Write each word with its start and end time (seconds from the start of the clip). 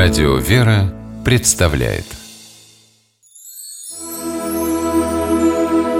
Радио 0.00 0.36
«Вера» 0.36 0.94
представляет 1.24 2.04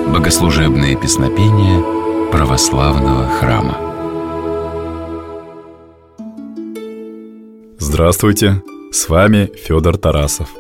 Богослужебные 0.07 0.97
песнопения 0.97 2.31
православного 2.31 3.29
храма 3.29 3.77
Здравствуйте! 7.81 8.63
С 8.93 9.09
вами 9.09 9.51
Федор 9.67 9.97
Тарасов. 9.97 10.51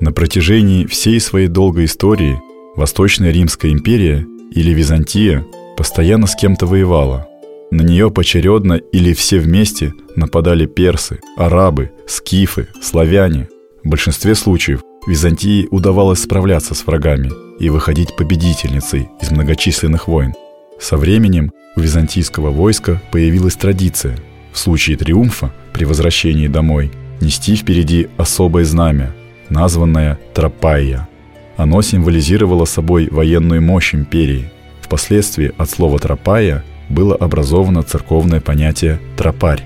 На 0.00 0.10
протяжении 0.10 0.86
всей 0.86 1.20
своей 1.20 1.48
долгой 1.48 1.84
истории 1.84 2.40
Восточная 2.74 3.32
Римская 3.32 3.70
империя 3.70 4.26
или 4.50 4.70
Византия 4.70 5.44
постоянно 5.76 6.26
с 6.26 6.34
кем-то 6.34 6.64
воевала– 6.64 7.27
на 7.70 7.82
нее 7.82 8.10
поочередно 8.10 8.74
или 8.74 9.12
все 9.12 9.38
вместе 9.38 9.92
нападали 10.16 10.66
персы, 10.66 11.20
арабы, 11.36 11.90
скифы, 12.06 12.68
славяне. 12.82 13.48
В 13.84 13.88
большинстве 13.88 14.34
случаев 14.34 14.80
Византии 15.06 15.68
удавалось 15.70 16.22
справляться 16.22 16.74
с 16.74 16.86
врагами 16.86 17.30
и 17.58 17.70
выходить 17.70 18.14
победительницей 18.16 19.08
из 19.22 19.30
многочисленных 19.30 20.08
войн. 20.08 20.34
Со 20.80 20.96
временем 20.96 21.52
у 21.76 21.80
византийского 21.80 22.50
войска 22.50 23.00
появилась 23.10 23.56
традиция 23.56 24.18
в 24.52 24.58
случае 24.58 24.96
триумфа 24.96 25.52
при 25.72 25.84
возвращении 25.84 26.48
домой 26.48 26.90
нести 27.20 27.56
впереди 27.56 28.08
особое 28.16 28.64
знамя, 28.64 29.14
названное 29.48 30.18
Тропайя. 30.34 31.08
Оно 31.56 31.82
символизировало 31.82 32.64
собой 32.64 33.08
военную 33.10 33.62
мощь 33.62 33.94
империи. 33.94 34.50
Впоследствии 34.80 35.52
от 35.56 35.70
слова 35.70 35.98
«тропая» 35.98 36.64
было 36.88 37.14
образовано 37.14 37.82
церковное 37.82 38.40
понятие 38.40 39.00
«тропарь». 39.16 39.64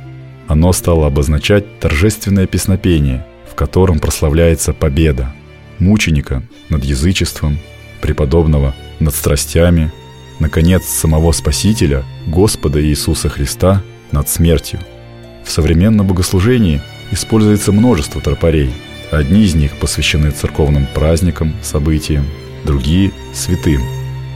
Оно 0.48 0.72
стало 0.72 1.06
обозначать 1.06 1.78
торжественное 1.80 2.46
песнопение, 2.46 3.24
в 3.50 3.54
котором 3.54 4.00
прославляется 4.00 4.72
победа 4.72 5.32
мученика 5.78 6.42
над 6.68 6.84
язычеством, 6.84 7.58
преподобного 8.00 8.74
над 9.00 9.14
страстями, 9.14 9.92
наконец, 10.38 10.84
самого 10.84 11.32
Спасителя, 11.32 12.04
Господа 12.26 12.82
Иисуса 12.82 13.28
Христа, 13.28 13.82
над 14.10 14.28
смертью. 14.28 14.80
В 15.44 15.50
современном 15.50 16.06
богослужении 16.06 16.80
используется 17.10 17.72
множество 17.72 18.20
тропарей. 18.20 18.70
Одни 19.10 19.44
из 19.44 19.54
них 19.54 19.76
посвящены 19.78 20.30
церковным 20.30 20.86
праздникам, 20.94 21.54
событиям, 21.62 22.24
другие– 22.64 23.12
святым. 23.34 23.82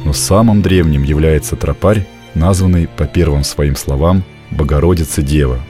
Но 0.05 0.13
самым 0.13 0.63
древним 0.63 1.03
является 1.03 1.57
тропарь, 1.57 2.07
названный 2.37 2.87
по 2.87 3.07
первым 3.07 3.43
своим 3.43 3.75
словам 3.75 4.23
«Богородица 4.51 5.23
Дева». 5.23 5.61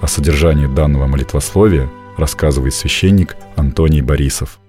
О 0.00 0.06
содержании 0.06 0.66
данного 0.66 1.06
молитвословия 1.06 1.88
рассказывает 2.16 2.74
священник 2.74 3.36
Антоний 3.56 4.02
Борисов. 4.02 4.60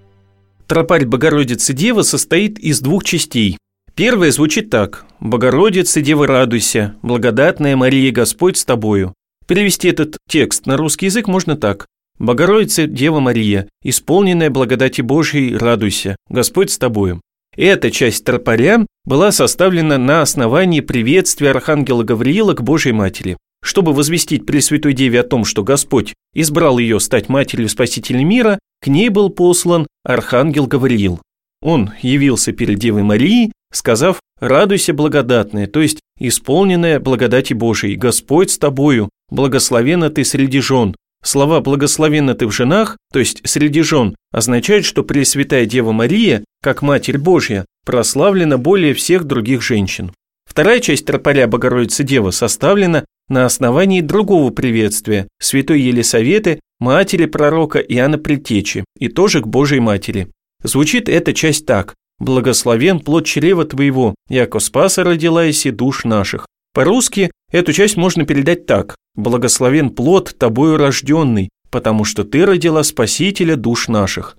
Тропарь 0.66 1.04
Богородицы 1.04 1.74
Девы 1.74 2.02
состоит 2.02 2.58
из 2.58 2.80
двух 2.80 3.04
частей. 3.04 3.58
Первая 3.94 4.30
звучит 4.30 4.70
так 4.70 5.04
«Богородица 5.20 6.00
Дева, 6.00 6.26
радуйся, 6.26 6.94
благодатная 7.02 7.76
Мария 7.76 8.10
Господь 8.10 8.56
с 8.56 8.64
тобою». 8.64 9.12
Перевести 9.46 9.88
этот 9.88 10.16
текст 10.28 10.66
на 10.66 10.76
русский 10.76 11.06
язык 11.06 11.28
можно 11.28 11.56
так 11.56 11.86
«Богородица 12.18 12.86
Дева 12.86 13.20
Мария, 13.20 13.68
исполненная 13.82 14.50
благодати 14.50 15.02
Божией, 15.02 15.56
радуйся, 15.56 16.16
Господь 16.28 16.70
с 16.70 16.78
тобою». 16.78 17.20
Эта 17.56 17.90
часть 17.90 18.24
тропаря 18.24 18.84
была 19.04 19.30
составлена 19.30 19.98
на 19.98 20.22
основании 20.22 20.80
приветствия 20.80 21.50
Архангела 21.50 22.02
Гавриила 22.02 22.54
к 22.54 22.62
Божьей 22.62 22.92
Матери. 22.92 23.36
Чтобы 23.62 23.92
возвестить 23.92 24.44
Пресвятой 24.44 24.92
Деве 24.92 25.20
о 25.20 25.24
том, 25.24 25.44
что 25.44 25.62
Господь 25.62 26.12
избрал 26.34 26.78
ее 26.78 27.00
стать 27.00 27.28
матерью 27.28 27.68
Спасителя 27.68 28.22
мира, 28.22 28.58
к 28.82 28.88
ней 28.88 29.08
был 29.08 29.30
послан 29.30 29.86
Архангел 30.04 30.66
Гавриил. 30.66 31.20
Он 31.62 31.92
явился 32.02 32.52
перед 32.52 32.78
Девой 32.78 33.02
Марией, 33.02 33.52
сказав 33.72 34.20
«Радуйся, 34.38 34.92
благодатная», 34.92 35.66
то 35.66 35.80
есть 35.80 36.00
исполненная 36.18 37.00
благодати 37.00 37.54
Божией, 37.54 37.96
Господь 37.96 38.50
с 38.50 38.58
тобою, 38.58 39.08
благословена 39.30 40.10
ты 40.10 40.24
среди 40.24 40.60
жен, 40.60 40.94
Слова 41.24 41.60
«благословенна 41.60 42.34
ты 42.34 42.46
в 42.46 42.52
женах», 42.52 42.98
то 43.10 43.18
есть 43.18 43.40
среди 43.44 43.80
жен, 43.80 44.14
означают, 44.30 44.84
что 44.84 45.02
Пресвятая 45.02 45.64
Дева 45.64 45.92
Мария, 45.92 46.44
как 46.62 46.82
Матерь 46.82 47.16
Божья, 47.16 47.64
прославлена 47.86 48.58
более 48.58 48.92
всех 48.92 49.24
других 49.24 49.62
женщин. 49.62 50.12
Вторая 50.44 50.80
часть 50.80 51.06
тропаря 51.06 51.48
Богородицы 51.48 52.04
Дева 52.04 52.30
составлена 52.30 53.06
на 53.28 53.46
основании 53.46 54.02
другого 54.02 54.50
приветствия 54.50 55.26
Святой 55.40 55.80
Елисаветы, 55.80 56.60
матери 56.78 57.24
пророка 57.24 57.78
Иоанна 57.78 58.18
Предтечи, 58.18 58.84
и 58.98 59.08
тоже 59.08 59.40
к 59.40 59.46
Божьей 59.46 59.80
Матери. 59.80 60.28
Звучит 60.62 61.08
эта 61.08 61.32
часть 61.32 61.64
так 61.64 61.94
«Благословен 62.18 63.00
плод 63.00 63.24
чрева 63.24 63.64
твоего, 63.64 64.14
яко 64.28 64.58
спаса 64.58 65.02
родила 65.04 65.46
и 65.46 65.70
душ 65.70 66.04
наших». 66.04 66.46
По-русски 66.74 67.30
эту 67.52 67.72
часть 67.72 67.96
можно 67.96 68.26
передать 68.26 68.66
так 68.66 68.96
«Благословен 69.14 69.90
плод 69.90 70.34
тобою 70.36 70.76
рожденный, 70.76 71.50
потому 71.70 72.04
что 72.04 72.24
ты 72.24 72.44
родила 72.44 72.82
Спасителя 72.82 73.54
душ 73.54 73.86
наших». 73.86 74.36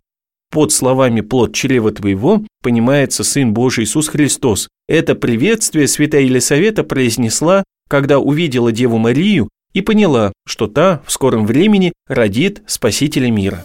Под 0.52 0.74
словами 0.74 1.22
«плод 1.22 1.54
чрева 1.54 1.92
твоего» 1.92 2.44
понимается 2.62 3.24
Сын 3.24 3.54
Божий 3.54 3.86
Иисус 3.86 4.10
Христос. 4.10 4.68
Это 4.88 5.16
приветствие 5.16 5.88
святая 5.88 6.24
Елисавета 6.24 6.84
произнесла, 6.84 7.64
когда 7.90 8.20
увидела 8.20 8.74
Деву 8.74 8.98
Марию 8.98 9.48
и 9.74 9.80
поняла, 9.80 10.34
что 10.46 10.68
та 10.68 11.02
в 11.06 11.14
скором 11.14 11.46
времени 11.46 11.94
родит 12.08 12.64
Спасителя 12.68 13.32
мира. 13.32 13.64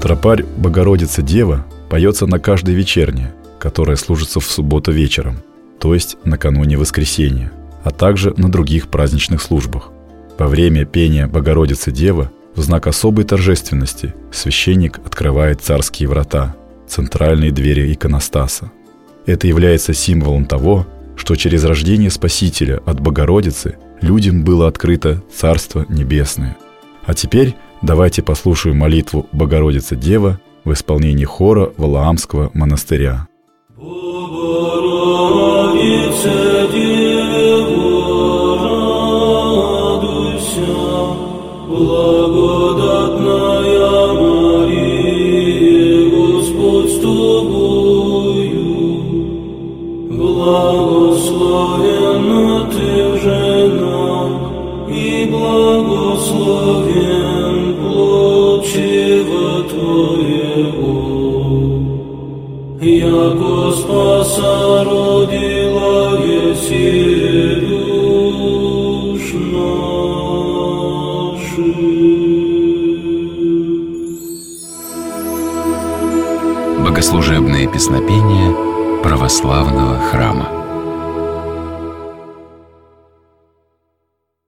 Тропарь 0.00 0.42
Богородица 0.56 1.20
Дева 1.20 1.66
поется 1.90 2.26
на 2.26 2.38
каждой 2.38 2.74
вечерне, 2.74 3.34
которая 3.58 3.96
служится 3.96 4.40
в 4.40 4.44
субботу 4.44 4.90
вечером, 4.90 5.36
то 5.78 5.92
есть 5.92 6.16
накануне 6.24 6.78
воскресенья– 6.78 7.52
а 7.84 7.90
также 7.90 8.34
на 8.36 8.50
других 8.50 8.88
праздничных 8.88 9.40
службах. 9.40 9.90
Во 10.36 10.48
время 10.48 10.84
пения 10.84 11.28
Богородицы 11.28 11.92
Дева 11.92 12.32
в 12.56 12.62
знак 12.62 12.86
особой 12.86 13.24
торжественности 13.24 14.14
священник 14.32 14.98
открывает 14.98 15.60
царские 15.60 16.08
врата, 16.08 16.56
центральные 16.88 17.52
двери 17.52 17.92
иконостаса. 17.92 18.72
Это 19.26 19.46
является 19.46 19.92
символом 19.94 20.46
того, 20.46 20.86
что 21.16 21.36
через 21.36 21.64
рождение 21.64 22.10
Спасителя 22.10 22.80
от 22.84 23.00
Богородицы 23.00 23.76
людям 24.00 24.44
было 24.44 24.66
открыто 24.66 25.22
Царство 25.32 25.86
Небесное. 25.88 26.56
А 27.06 27.14
теперь 27.14 27.54
давайте 27.82 28.22
послушаем 28.22 28.78
молитву 28.78 29.28
Богородицы 29.32 29.94
Дева 29.94 30.40
в 30.64 30.72
исполнении 30.72 31.24
хора 31.24 31.72
Валаамского 31.76 32.50
монастыря. 32.54 33.28
Благословенна 51.54 52.66
ты 52.70 53.10
в 53.10 53.12
женах, 53.22 54.30
и 54.88 55.28
благословен 55.30 57.74
плод 57.76 58.66
чрева 58.66 59.62
твоего. 59.70 60.98
Яко 62.80 63.72
спаса 63.76 64.84
родила 64.84 66.18
еси 66.18 67.60
душ 67.60 69.24
Богослужебные 76.84 77.66
песнопения 77.68 78.48
православного 79.02 79.96
храма. 79.98 80.63